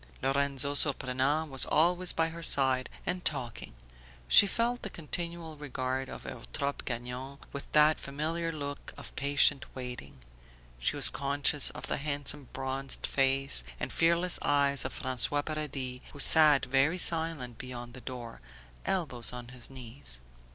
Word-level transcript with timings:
Lorenzo 0.23 0.73
Surprenant 0.73 1.49
was 1.51 1.63
always 1.67 2.11
by 2.11 2.29
her 2.29 2.41
side 2.41 2.89
and 3.05 3.23
talking; 3.23 3.75
she 4.27 4.47
felt 4.47 4.81
the 4.81 4.89
continual 4.89 5.57
regard 5.57 6.09
of 6.09 6.23
Eutrope 6.23 6.83
Gagnon 6.85 7.37
with 7.53 7.71
that 7.73 7.99
familiar 7.99 8.51
look 8.51 8.95
of 8.97 9.15
patient 9.15 9.63
waiting; 9.75 10.17
she 10.79 10.95
was 10.95 11.09
conscious 11.11 11.69
of 11.69 11.85
the 11.85 11.97
handsome 11.97 12.49
bronzed 12.51 13.05
face 13.05 13.63
and 13.79 13.93
fearless 13.93 14.39
eyes 14.41 14.85
of 14.85 14.99
François 14.99 15.45
Paradis 15.45 15.99
who 16.13 16.19
sat 16.19 16.65
very 16.65 16.97
silent 16.97 17.59
beyond 17.59 17.93
the 17.93 18.01
door, 18.01 18.41
elbows 18.87 19.31
on 19.31 19.49
his 19.49 19.69
knees. 19.69 20.19